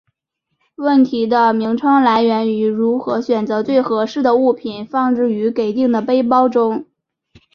[0.77, 6.87] 问题的名称来源于如何选择最合适的物品放置于给定背包中。